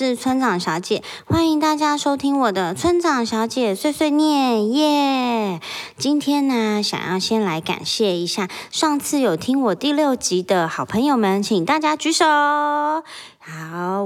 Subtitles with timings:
[0.00, 5.60] 是村长小姐，欢迎大家收听我的村长小姐碎碎念耶。
[5.98, 12.24] 今天呢，想要先来感谢一下上次有听我第六集的好朋友们，请大家举手。
[12.24, 13.04] 好，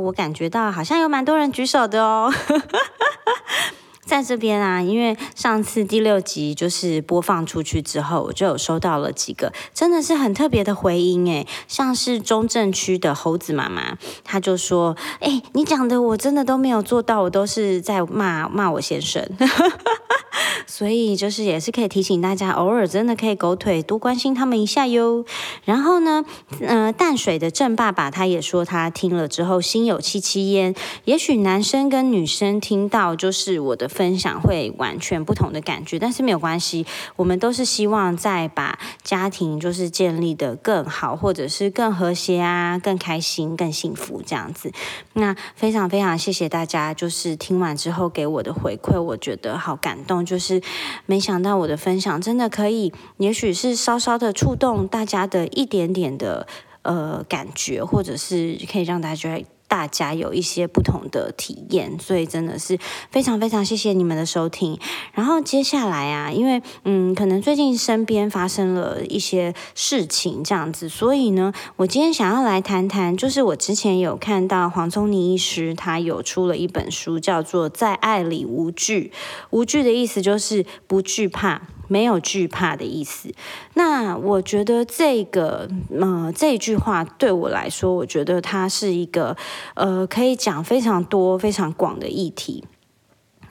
[0.03, 2.35] 我感觉到好像有蛮多人举手的哦。
[4.05, 19.27] 在这边啊，因为上次第六集就是播放出去之后，我就有收到了几个真的是很特别的回音诶，像是中正区的猴子妈妈，她就说：“哎，你讲的我真的都没有做到，我都是在骂骂我先生。”
[20.67, 25.25] 所以就是也是可以提醒大家，偶尔真的可以狗腿，多关心他们一下哟。
[25.65, 26.25] 然后呢，
[26.61, 30.75] 呃，淡水的郑爸爸他也说他听了之后心有戚戚焉。
[31.05, 44.73] 也许男生跟女生听到就是我的分享会完全不同的感觉，但是没有关系，我们都是希望在把家庭就是建立的更好，或者是更和谐啊，更开心、更幸福这样子。
[45.13, 50.63] 那非常非常谢谢大家，就是听完之后给我的回馈，我觉得好感动，就是。
[51.07, 56.47] 没想到我的分享真的可以，也许是稍稍的触动大家的一点点的
[56.83, 59.39] 呃感觉，或者是可以让大家
[59.75, 62.79] 大家有一些不同的体验，所以真的是
[63.11, 64.79] 非常非常谢谢你们的收听。
[65.13, 79.11] 然后接下来啊，因为嗯，可能最近身边发生了一些事情这样子，所以呢，我今天想要来谈谈，就是我之前有看到黄宗尼医师他有出了一本书，叫做《在爱里无惧》，
[79.51, 81.63] 无惧的意思就是不惧怕。
[81.89, 83.33] 没有惧怕的意思。
[83.75, 89.37] 那我觉得这个，呃，这句话对我来说，我觉得它是一个，
[89.75, 92.65] 呃，可以讲非常多、非常广的议题。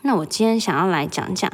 [0.03, 1.51] 那我今天想要来讲讲。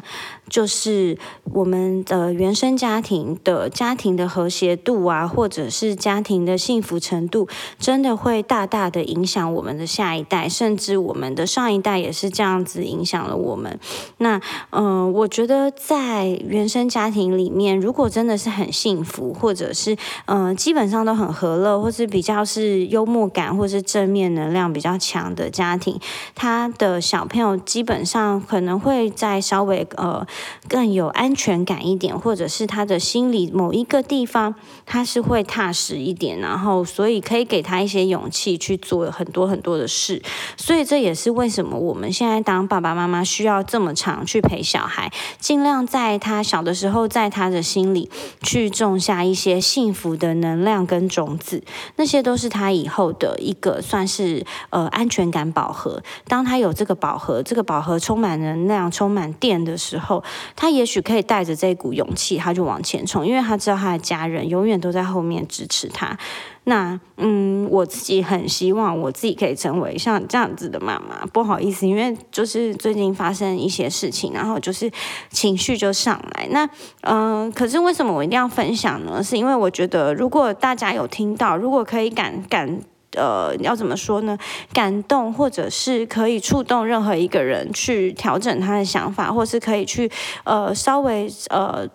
[0.49, 1.15] 就是
[1.53, 13.79] 我们的原生家庭的家庭的和谐度啊，或者是家庭的幸福程度，真的会大大的影响我们的下一代，甚至我们的上一代也是这样子影响了我们。
[14.17, 19.95] 那嗯，我觉得在原生家庭里面，如果真的是很幸福，或者是
[20.25, 25.99] 嗯基本上都很和乐，或是比较是幽默感，或是正面能量比较强的家庭，
[26.33, 30.25] 他的小朋友基本上可能会在稍微呃。
[30.67, 34.53] 更有安全感一点，或者是他的心里某一个地方，
[34.85, 40.21] 他是会踏实一点，然后所以可以给他一些勇气去做很多很多的事。
[40.57, 48.11] 所以这也是为什么我们现在当爸爸妈妈需要这么长去陪小孩，尽量在他小的时候，在他的心里
[48.43, 51.63] 去种下一些幸福的能量跟种子，
[51.95, 56.03] 那些都是他以后的一个算是呃安全感饱和。
[56.27, 60.23] 当他有这个饱和，这个饱和充满能量、充满电的时候。
[60.55, 66.17] 他也许可以带着这股勇气，他就往前冲，因为他知道他的家人永远都在后面支持他。
[66.65, 71.25] 那嗯，我自己很希望我自己可以成为像这样子的妈妈。
[71.33, 74.91] 不好意思，因为就是最近发生一些事情，然后就是
[75.31, 76.47] 情绪就上来。
[76.51, 76.69] 那
[77.01, 79.23] 嗯，可是为什么我一定要分享呢？
[79.23, 82.81] 是因为我觉得，如果大家有听到，如果可以感感。
[83.15, 84.37] 呃，要怎么说呢？
[84.73, 90.11] 感动，或者是可以触动任何一个人去调整他的想法，或是可以去
[90.43, 91.87] 呃稍微呃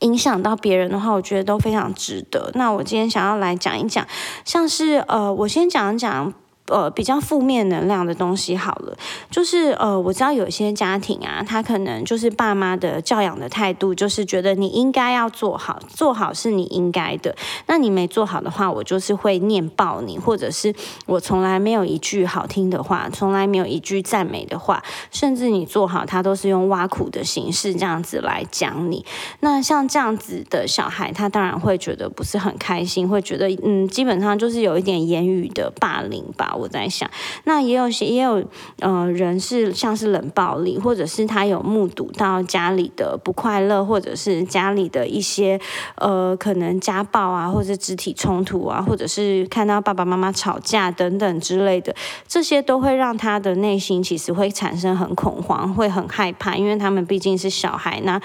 [0.00, 2.50] 影响到别人的话，我觉得都非常值得。
[2.54, 4.06] 那我今天想要来讲一讲，
[4.44, 6.32] 像是呃，我先讲一讲。
[6.68, 8.96] 呃，比较负面能量的东西好了，
[9.30, 17.36] 就是呃，我知道有些家庭啊，他可能就是爸妈的教养的态度，就是觉得你应该要做好，做好是你应该的。
[17.66, 29.04] 那你没做好的话，我就是会念爆你，或者是我从来没有一句好听的话，从来没有一句赞美的话，甚至你做好，他都是用挖苦的形式这样子来讲你。
[29.40, 36.52] 那像这样子的小孩，他当然会觉得不是很开心，会觉得嗯，基本上就是有一点言语的霸凌吧。
[36.64, 37.08] 我在想，
[37.44, 38.42] 那也有些也有
[38.80, 45.60] 呃人是像是冷暴力，或者是他有目睹到家里的不快乐，或者是家里的一些
[45.96, 51.94] 呃可能家暴啊，或者肢体冲突啊，或者是看到爸爸妈妈吵架等等之类的，
[52.26, 58.18] 这些都会让他的内心其实会产生很恐慌，会很害怕，因为他们毕竟是小孩，那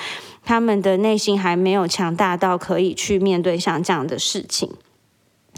[0.45, 4.71] 他们的内心还没有强大到可以去面对像这样的事情。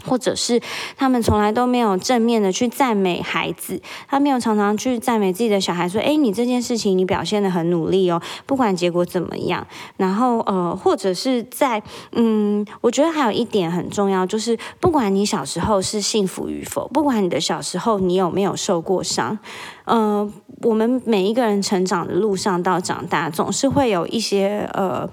[0.06, 0.60] 或者是
[0.96, 9.66] 他们从来都没有正面的去赞美孩子，他没有常常去赞美自己的小孩，说：“哎，你这件事情你表现的很努力哦，不管结果怎么样。”
[9.96, 11.82] 然后呃，或者是在
[12.12, 19.38] 嗯，我觉得还有一点很重要，就是不管你小时候是幸福与否，不管你的小时候你有没有受过伤，
[19.84, 20.30] 呃，
[20.62, 25.08] 我们每一个人成长的路上到长大，总是会有一些呃。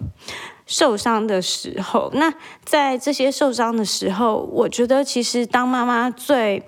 [0.69, 2.31] 受伤的时候，那
[2.63, 6.61] 在这些受伤的时候，我觉得其实当妈妈最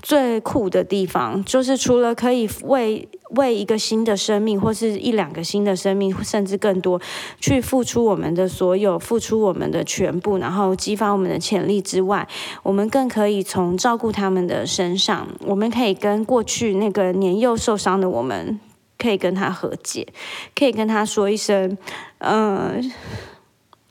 [0.00, 7.00] 最酷的地方，就是除了可以为为一个新的生命，或是一两个新的生命，甚至更多，
[7.40, 12.28] 去付出我们的所有，付出我们的全部，然后激发我们的潜力之外，
[12.62, 18.60] 我们更可以从照顾他们的身上，我们可以跟过去那个年幼受伤的我们，
[18.96, 20.06] 可以跟他和解，
[20.54, 21.76] 可以跟他说一声，
[22.18, 22.80] 嗯，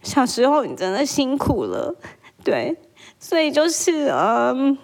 [0.08, 1.96] 小时候你真的辛苦了，
[2.44, 2.78] 对，
[3.20, 4.78] 所以就是嗯。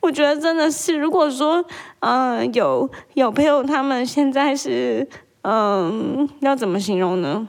[0.00, 1.64] 我觉得真的是，如果说，
[2.00, 5.08] 嗯，有有朋友他们现在是，
[5.40, 7.48] 嗯，要怎么形容呢？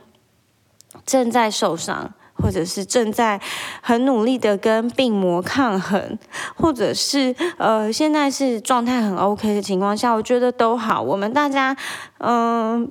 [1.05, 3.41] 正在受伤，或者是正在
[3.81, 6.17] 很努力的跟病魔抗衡，
[6.55, 11.01] 或者是呃，现在是状态很 OK 的情况下，我觉得都好。
[11.01, 11.75] 我们大家，
[12.19, 12.89] 嗯，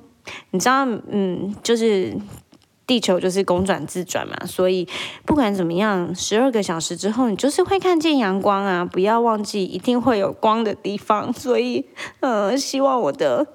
[0.51, 2.15] 你知道，嗯，就是。
[2.87, 4.87] 地球就是公转自转嘛，所以
[5.25, 8.85] 不管怎么样，十二个小时之后，你就是会看见阳光啊！
[8.85, 11.31] 不要忘记，一定会有光的地方。
[11.33, 11.85] 所以，
[12.19, 13.47] 呃，希望我的，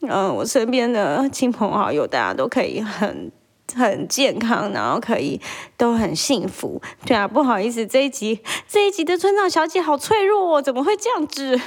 [0.00, 3.30] 嗯，我身边的亲朋好友，大家都可以很。
[3.74, 5.40] 很健康，然后可以
[5.76, 11.58] 都很幸福，对啊，不好意思，这一集这一集的村长小姐好脆弱哦，怎么会这样子？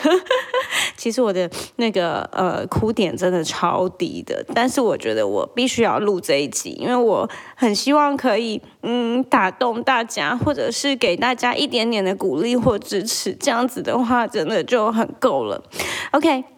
[0.96, 15.64] 其实我的那个呃哭点真的超低的，但是我觉得我必须要录这一集，因为我很希望可以嗯打动大家，或者是给大家一点点的鼓励或支持，这样子的话真的就很够了。
[16.12, 16.57] OK。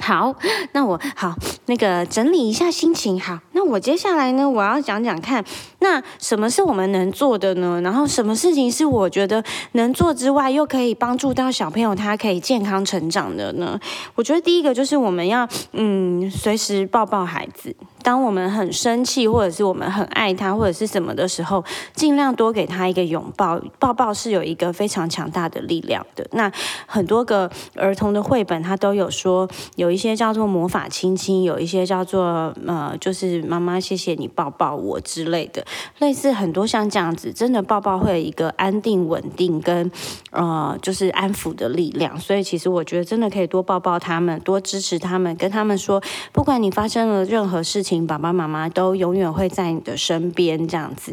[0.00, 0.34] 好，
[0.72, 1.34] 那我好
[1.66, 3.20] 那个整理一下心情。
[3.20, 5.44] 好，那我接下来呢，我要讲讲看，
[5.80, 7.80] 那什么是我们能做的呢？
[7.82, 13.78] 然后什么事情是我觉得能做之外，又可以帮助到小朋友他可以健康成长的呢？
[14.14, 17.74] 我觉得第一个就是我们要嗯，随时抱抱孩子。
[18.02, 21.62] 当我们很生气，或者是我们很爱他，或者是什么的时候，
[21.94, 23.60] 尽量多给他一个拥抱。
[23.78, 26.26] 抱抱是有一个非常强大的力量的。
[26.32, 26.50] 那
[26.86, 29.46] 很多个儿童的绘本，它都有说，
[29.76, 35.66] 有有一些叫做魔法亲亲，有一些叫做呃，就是妈妈谢谢你抱抱我之类的，
[35.98, 39.90] 类似很多像这样子，真的抱抱会有一个安定、稳定跟
[40.30, 42.16] 呃，就是安抚的力量。
[42.20, 46.00] 所以其实我觉得真的可以多抱抱他们，多支持他们，跟他们说，
[46.30, 48.06] 不管你发生了任何事情。
[48.06, 51.12] 爸爸妈妈都永远会在你的身边，这样子，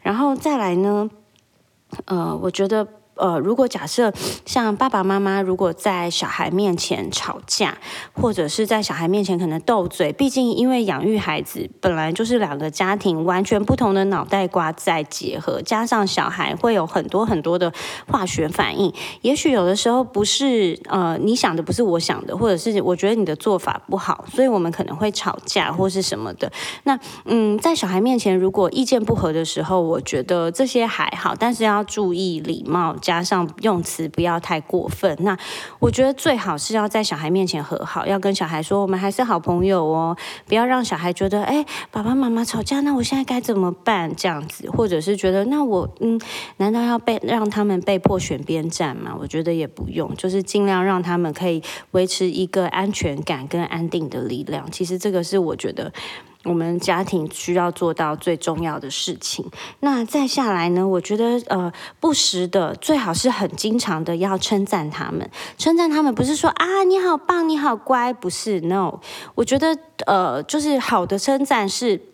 [0.00, 1.10] 然后再来呢？
[2.06, 2.88] 呃，我觉得。
[3.16, 4.12] 呃，如果假设
[4.44, 7.78] 像爸爸妈妈如果在小孩面前吵架，
[8.12, 17.72] 或者是在小孩面前可能斗嘴，毕竟因为养育孩子本来就是两个家庭完全不同的脑袋瓜在结合，加上小孩会有很多很多的
[18.08, 26.50] 化学反应，也许有的时候不是呃你想的不是我想的，或者是我觉得你的做法不好，所以我们可能会吵架或是什么的。
[26.82, 32.96] 那嗯，在小孩面前如果意见不合的时候，我觉得这些还好，但是要注意礼貌。
[33.04, 35.14] 加上用词不要太过分。
[35.20, 35.36] 那
[35.78, 40.16] 我觉得最好是要在小孩面前和好，要跟小孩说我们还是好朋友哦，
[40.48, 46.18] 不要让小孩觉得哎爸爸妈妈吵架，那我现在该怎么办这样子，或者是觉得那我嗯
[46.56, 49.14] 难道要被让他们被迫选边站吗？
[49.20, 54.70] 我觉得也不用，就是尽量让他们可以维持一个安全感跟安定的力量。
[54.70, 55.92] 其实这个是我觉得。
[56.44, 59.50] 我们家庭需要做到最重要的事情。
[59.80, 60.86] 那再下来呢？
[60.86, 65.28] 我觉得呃，不时的，最好是很经常的要称赞他们。
[65.58, 68.60] 称赞他们不是说啊你好棒你好乖，不是。
[68.60, 69.00] No，
[69.34, 72.13] 我觉得呃，就是好的称赞是。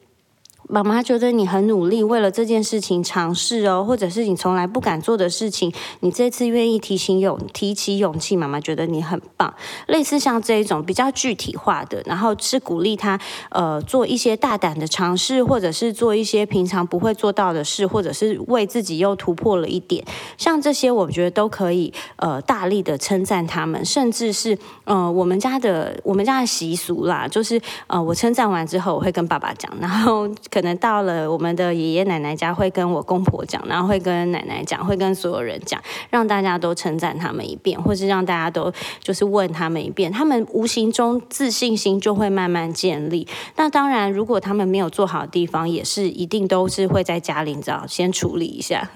[0.70, 9.52] 妈妈觉得你很努力，为了这件事情尝试哦，或者是你从来不敢做的事情，你这次愿意提醒勇提起勇气，妈妈觉得你很棒。
[9.88, 13.18] 类似像这一种比较具体化的，然后是鼓励他
[13.50, 20.04] 呃做一些大胆的尝试，或者是做一些平常不会做到的事，或者是为自己又突破了一点。
[20.38, 30.28] 像这些，我觉得都可以呃大力的称赞他们，甚至是呃我们家的我们家的习俗啦，就是呃我称赞完之后，我会跟爸爸讲，然后。
[30.50, 43.26] 可可能到了我们的爷爷奶奶家，会跟我公婆讲，然后会跟奶奶讲，会跟所有人讲，让大家都称赞他们一遍，或是让大家都就是问他们一遍，他们无形中自信心就会慢慢建立。
[43.56, 48.86] 那当然，如果他们没有做好的地方，也是一定都是会在家里找先处理一下。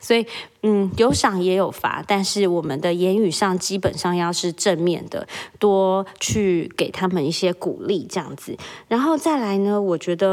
[0.00, 0.26] 所以，
[0.64, 5.24] 嗯，有赏也有罚，但是我们的言语上基本上要是正面的，
[5.60, 8.56] 多去给他们一些鼓励，这样子。
[8.88, 10.31] 然后再来呢，我觉得。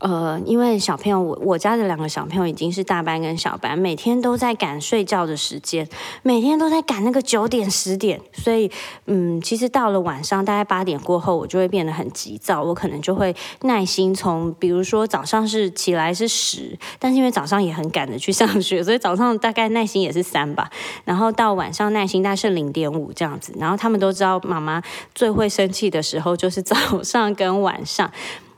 [0.00, 5.88] 呃，因为小朋友，我我家的两个小朋友已经是大班跟小班，每天都在赶睡觉的时间，
[6.24, 8.68] 每天都在赶那个九点十点，所以
[9.06, 20.68] 嗯，其实到了晚上大概八点过后，我就会变得很急躁，我可能就会耐心从，比如说早上是起来是十，但是因为早上也很赶着去上学，所以早上大概耐心也是三吧，
[21.04, 24.82] 然后到晚上耐心大概是零点五这样子，然后他们都知道妈妈
[25.14, 28.10] 最会生气的时候就是早上跟晚上。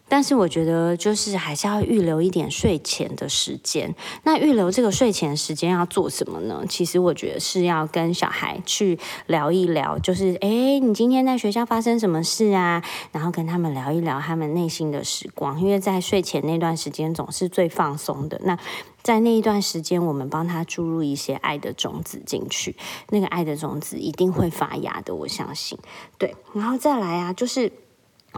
[0.08, 3.94] 但是我觉得，就是还是要预留一点睡前的时间。
[4.22, 6.64] 那预留这个睡前时间要做什么呢？
[6.68, 12.82] 其实我觉得是要跟小孩去聊一聊，就是诶，你今天在学校发生什么事啊？
[13.10, 18.40] 然后跟他们聊一聊他们内心的时光，因为在睡前那段时间总是最放松的。
[18.44, 18.56] 那
[19.02, 22.76] 在那一段时间，我们帮他注入一些爱的种子进去，
[23.10, 25.78] 那个爱的种子一定会发芽的，我相信。
[26.16, 27.72] 对，然后再来啊，就是。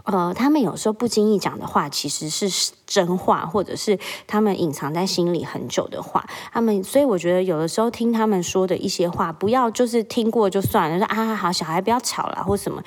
[0.05, 6.25] 呃，他们有时候不经意讲的话，其实是真话，或者是他们隐藏在心里很久的话。
[6.51, 12.81] 他们，所以我觉得有的时候听他们说的一些话，不要就是听过就算了，说啊好，小孩不要吵了或什么。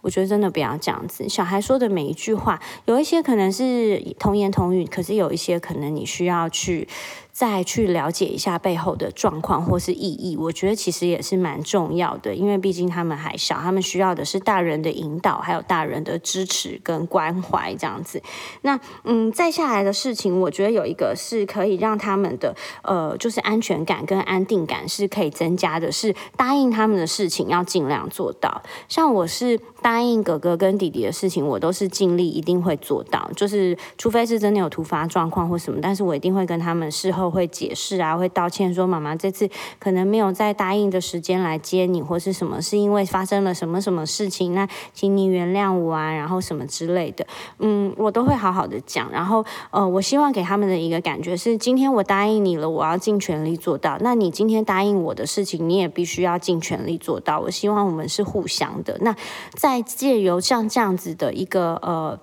[0.00, 1.26] 我觉得真的不要这样子。
[1.28, 6.86] 小孩说的每一句话，有一些可能是童言童语，可是有一些可能你需要去。
[7.34, 18.22] 再去了解一下背后的状况或是意义，我觉得其实也是蛮重要的，因为毕竟他们还小，他们需要的是大人的引导，还有大人的支持跟关怀这样子。
[18.62, 28.62] 那嗯，再下来的事情，我觉得有一个是可以让他们的呃，就是安全感跟安定感是可以增加的，是答应他们的事情要尽量做到。
[28.88, 37.23] 像我是答应哥哥跟弟弟的事情，我都是尽力一定会做到，就是除非是真的有突发状况或什么，但是我一定会跟他们事后。
[37.30, 47.26] 会解释啊，会道歉说妈妈这次可能没有在答应的时间来接你，或是什么是因为发生了什么什么事情，那请你原谅我啊，然后什么之类的，
[47.58, 49.10] 嗯，我都会好好的讲。
[49.10, 53.96] 然后呃，我希望给他们的一个感觉是，今天我答应你了，我要尽全力做到。
[54.00, 57.40] 那你今天答应我的事情，你也必须要尽全力做到。
[57.40, 58.98] 我希望我们是互相的。
[59.00, 59.14] 那
[59.54, 62.18] 在借由像这样子的一个呃。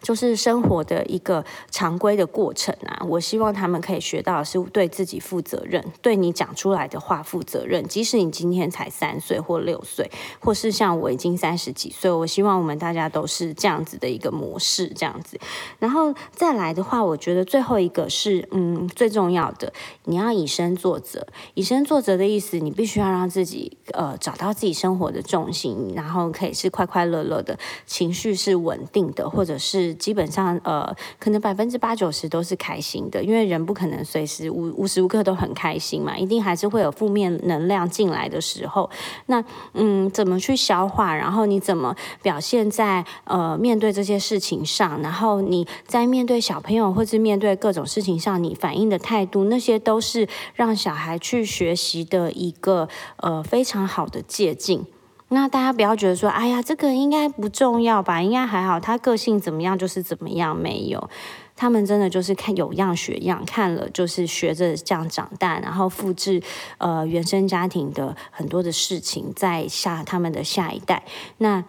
[0.00, 3.04] 就是生活的一个常规的过程啊！
[3.08, 7.86] 我希望他们可以学到是对自己负责任，对你讲出来的话负责任。
[7.88, 15.40] 即使你今天才三岁或六岁，或是像我已经三十几岁，我希望我们大家都是这样子的一个模式，这样子。
[15.80, 19.72] 然后再来的话，我觉得最后一个是嗯最重要的，
[20.04, 21.26] 你要以身作则。
[21.54, 29.58] 以身作则的意思，你必须要让自己呃找到自己生活的重心，然后可以是快快乐乐的，情绪是稳定的，或者。
[29.64, 38.90] 是基本上呃，可能百分之八九十都是开心的，因为人不可能随时无无时无刻都很开心嘛，一定还是会有负面能量进来的时候。
[39.26, 39.42] 那
[39.72, 41.16] 嗯，怎么去消化？
[41.16, 45.00] 然后你怎么表现在呃面对这些事情上？
[45.00, 54.84] 然后你在面对小朋友或是面对各种事情上，你反应的态度，那些都是让小孩去学习的一个呃非常好的借鉴。
[55.28, 58.22] 那大家不要觉得说，哎呀，这个应该不重要吧？
[58.22, 60.56] 应该还好，他个性怎么样就是怎么样。
[60.56, 61.10] 没有，
[61.56, 66.42] 他们真的就是看有样学样，看了就是学着这样长大，然后复制
[66.78, 71.02] 呃原生家庭的很多的事情，在下他们的下一代。
[71.38, 71.64] 那。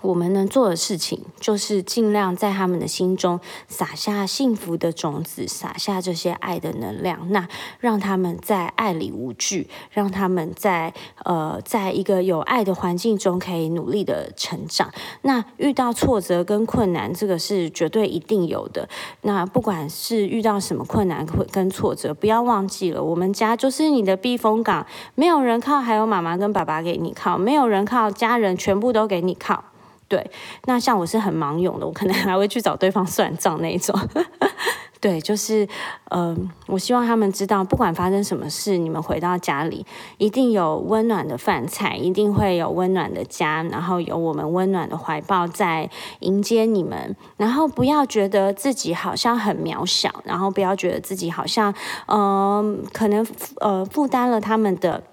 [0.00, 7.30] 我们能做的事情，就是尽量在他们的心中撒下幸福的种子，撒下这些爱的能量。
[7.30, 7.48] 那
[7.80, 10.92] 让他们在爱里无惧，让他们在
[11.24, 14.90] 呃，在一个有爱的环境中可以努力的成长。
[15.22, 18.88] 那遇到挫折跟困难，这个是绝对一定有的。
[19.22, 29.64] 那不管是遇到什么困难跟挫折，不要忘记了，我们家就是你的避风港，没有人靠，还有妈妈跟爸爸给你靠；没有人靠，家人全部都给你靠。
[30.08, 30.30] 对，
[30.64, 33.94] 那像我是很盲勇的，我可能还会去找对方算账那种。
[35.00, 35.68] 对，就是，
[36.10, 39.86] 嗯，我希望他们知道，不管发生什么事，你们回到家里，
[40.16, 45.88] 一定有温暖的饭菜，一定会有温暖的家，然后有我们温暖的怀抱在
[46.20, 47.14] 迎接你们。
[47.36, 51.72] 然后不要觉得自己好像很渺小，然后不要觉得自己好像，
[52.06, 53.24] 嗯，可能
[53.60, 55.04] 呃负担了他们的。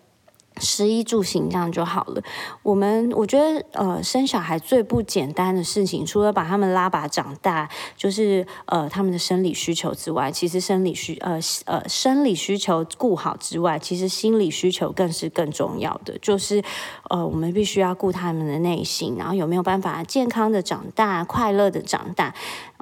[0.57, 2.21] 食衣住行这样就好了。
[2.63, 16.17] 我们我觉得，呃，生小孩最不简单的事情，除了把他们拉拔长大，就是呃他们的生理需求之外，其实生理需呃呃生理需求顾好之外，其实心理需求更是更重要的。
[16.19, 16.63] 就是
[17.09, 22.33] 呃，我们必须要顾他们的内心，然后有没有办法健康的长大，快乐的长大。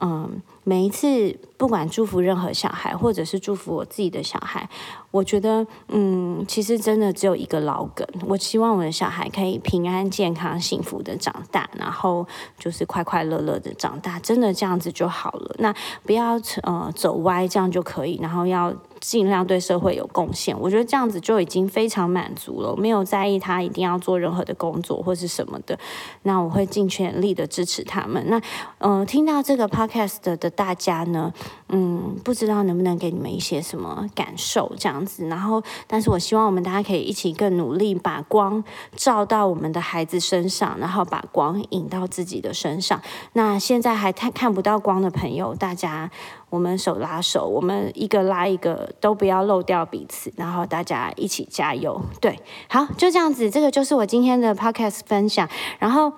[0.01, 4.69] 嗯，每一次不管祝福任何小孩，或者是祝福我自己的小孩，
[5.11, 12.25] 我觉得，嗯，其实真的只有一个老梗，我希望我的小孩可以平安、健康、幸福的长大，然后
[12.57, 15.55] 就是快快乐乐的长大，真的这样子就好了。
[15.59, 18.73] 那不要呃走歪，这样就可以，然后要。
[19.03, 22.73] 尽量对社会有贡献，我觉得这样子就已经非常满足了。
[22.77, 25.77] 没有在意他一定要做任何的工作或是什么的，
[26.21, 28.23] 那我会尽全力的支持他们。
[28.29, 28.41] 那
[28.77, 31.33] 嗯，听到这个 podcast 的大家呢，
[31.67, 35.27] 嗯，不知道能不能给你们一些什么感受这样子。
[35.27, 38.63] 然后，但是我希望我们大家可以一起更努力，把光
[38.95, 43.01] 照到我们的孩子身上，然后把光引到自己的身上。
[43.33, 46.09] 那现在还看看不到光的朋友，大家。
[46.53, 51.99] 我们手拉手，我们一个拉一个，都不要漏掉彼此，然后大家一起加油。
[52.21, 56.13] 对，好，就这样子，这个就是我今天的 podcast 分享，然后。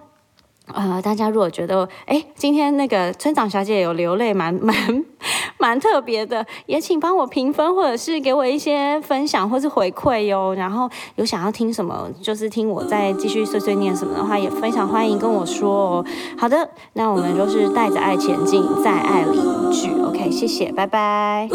[0.74, 5.06] 呃，大家如果觉得哎，今天那个村长小姐有流泪，蛮蛮蛮
[5.66, 10.54] 蛮特别的，也请帮我评分，或者是给我一些分享或是回馈哟。
[10.54, 16.06] 然后有想要听什么，就是听我再继续碎碎念什么的话，也非常欢迎跟我说哦。
[16.38, 19.40] 好的，那我们就是带着爱前进，在爱里
[19.74, 19.90] 聚。
[20.04, 21.50] OK，谢谢，拜拜。